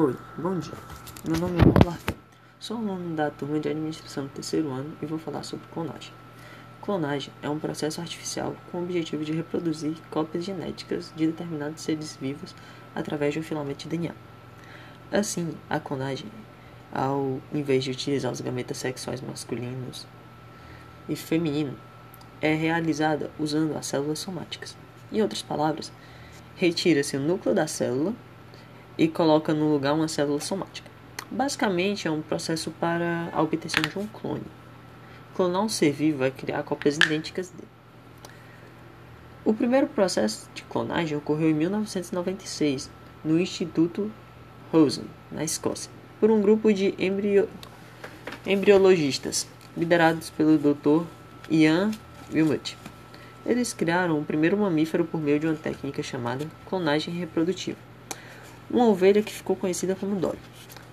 [0.00, 0.74] Oi, bom dia.
[1.28, 1.98] Meu nome é Paulo
[2.60, 6.12] Sou aluno da turma de administração do terceiro ano e vou falar sobre clonagem.
[6.80, 12.16] Clonagem é um processo artificial com o objetivo de reproduzir cópias genéticas de determinados seres
[12.16, 12.54] vivos
[12.94, 14.14] através de um filamento de DNA.
[15.10, 16.30] Assim, a clonagem,
[16.92, 20.06] ao invés de utilizar os gametas sexuais masculinos
[21.08, 21.74] e feminino,
[22.40, 24.76] é realizada usando as células somáticas.
[25.10, 25.90] Em outras palavras,
[26.54, 28.14] retira-se o núcleo da célula
[28.98, 30.90] e coloca no lugar uma célula somática.
[31.30, 34.42] Basicamente, é um processo para a obtenção de um clone.
[35.36, 37.68] Clonar um ser vivo vai criar cópias idênticas dele.
[39.44, 42.90] O primeiro processo de clonagem ocorreu em 1996
[43.24, 44.10] no Instituto
[44.72, 47.48] Rosen, na Escócia, por um grupo de embrio...
[48.44, 49.46] embriologistas
[49.76, 51.06] liderados pelo Dr.
[51.48, 51.92] Ian
[52.32, 52.76] Wilmot.
[53.46, 57.87] Eles criaram o primeiro mamífero por meio de uma técnica chamada clonagem reprodutiva
[58.70, 60.38] uma ovelha que ficou conhecida como Dolly,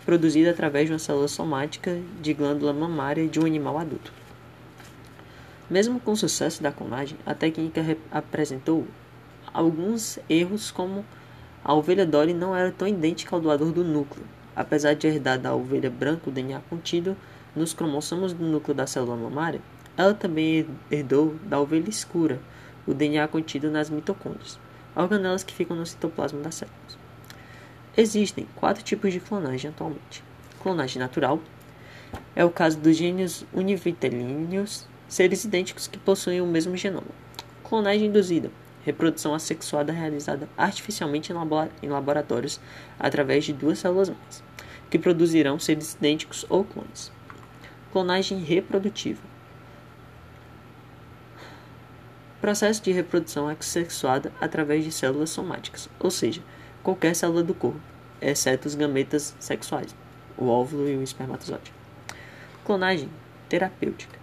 [0.06, 4.14] produzida através de uma célula somática de glândula mamária de um animal adulto.
[5.70, 8.86] Mesmo com o sucesso da clonagem, a técnica apresentou
[9.52, 11.04] alguns erros como
[11.64, 14.24] a ovelha Dolly não era tão idêntica ao doador do núcleo,
[14.56, 17.18] apesar de herdar da ovelha branca o DNA contido
[17.56, 19.62] nos cromossomos do núcleo da célula mamária,
[19.98, 22.40] ela também herdou da ovelha escura
[22.86, 24.60] o DNA contido nas mitocôndrias,
[24.96, 27.05] organelas que ficam no citoplasma das células.
[27.98, 30.24] Existem quatro tipos de clonagem atualmente.
[30.62, 31.40] Clonagem natural
[32.36, 37.08] é o caso dos gênios univitelíneos, seres idênticos que possuem o mesmo genoma.
[37.64, 38.52] Clonagem induzida
[38.84, 41.34] reprodução assexuada realizada artificialmente
[41.82, 42.60] em laboratórios
[43.00, 44.44] através de duas células mães,
[44.92, 47.12] que produzirão seres idênticos ou clones.
[47.92, 49.36] Clonagem reprodutiva
[52.46, 56.44] processo de reprodução assexuada através de células somáticas, ou seja,
[56.86, 57.82] qualquer célula do corpo,
[58.22, 59.96] exceto os gametas sexuais,
[60.38, 61.74] o óvulo e o espermatozoide.
[62.64, 63.10] Clonagem
[63.50, 64.20] terapêutica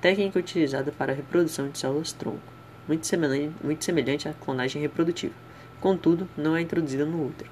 [0.00, 2.40] técnica utilizada para a reprodução de células tronco,
[2.88, 5.34] muito semelhante, muito semelhante à clonagem reprodutiva,
[5.78, 7.50] contudo, não é introduzida no útero.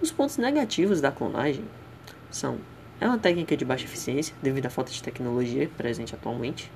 [0.00, 1.64] Os pontos negativos da clonagem
[2.30, 2.58] são:
[2.98, 6.72] é uma técnica de baixa eficiência devido à falta de tecnologia presente atualmente.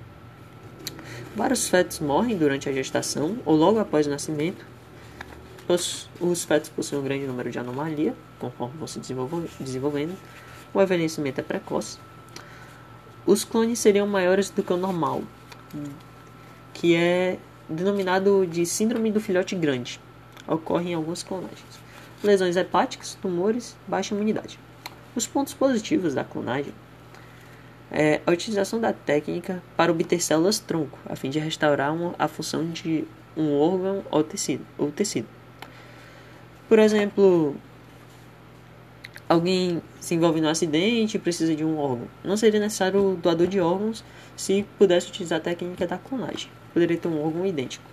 [1.34, 4.73] Vários fetos morrem durante a gestação ou logo após o nascimento
[5.68, 10.16] os, os fetos possuem um grande número de anomalias, conforme vão se desenvolvendo.
[10.72, 11.98] O envelhecimento é precoce.
[13.26, 15.22] Os clones seriam maiores do que o normal,
[16.74, 17.38] que é
[17.68, 20.00] denominado de síndrome do filhote grande.
[20.46, 21.80] Ocorre em algumas clonagens.
[22.22, 24.58] Lesões hepáticas, tumores, baixa imunidade.
[25.16, 26.74] Os pontos positivos da clonagem
[27.90, 32.26] é a utilização da técnica para obter células tronco, a fim de restaurar uma, a
[32.26, 33.04] função de
[33.36, 34.66] um órgão ou tecido.
[34.76, 35.28] Ou tecido.
[36.74, 37.54] Por exemplo,
[39.28, 42.08] alguém se envolve num acidente e precisa de um órgão.
[42.24, 44.02] Não seria necessário o doador de órgãos
[44.36, 46.50] se pudesse utilizar a técnica da clonagem.
[46.72, 47.84] Poderia ter um órgão idêntico.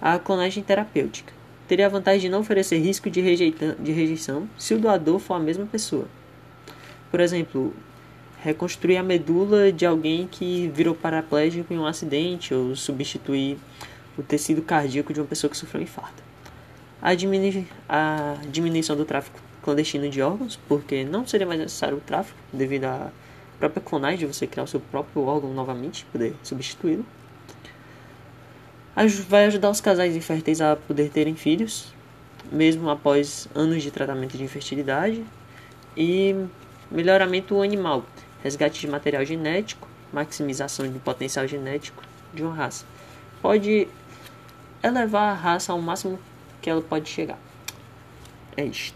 [0.00, 1.30] A clonagem terapêutica
[1.68, 5.38] teria a vantagem de não oferecer risco de, de rejeição se o doador for a
[5.38, 6.06] mesma pessoa.
[7.10, 7.74] Por exemplo,
[8.42, 13.58] reconstruir a medula de alguém que virou paraplégico em um acidente ou substituir
[14.16, 16.29] o tecido cardíaco de uma pessoa que sofreu um infarto
[17.00, 22.00] a, diminu a diminuição do tráfico clandestino de órgãos, porque não seria mais necessário o
[22.00, 23.10] tráfico devido à
[23.58, 27.04] própria clonagem de você criar o seu próprio órgão novamente, poder substituí-lo.
[29.28, 31.92] Vai ajudar os casais inférteis a poder terem filhos,
[32.50, 35.24] mesmo após anos de tratamento de infertilidade.
[35.96, 36.34] E
[36.90, 38.04] melhoramento animal,
[38.42, 42.84] resgate de material genético, maximização do potencial genético de uma raça.
[43.40, 43.88] Pode
[44.82, 46.18] elevar a raça ao máximo
[46.60, 47.38] que ela pode chegar.
[48.56, 48.88] É isto.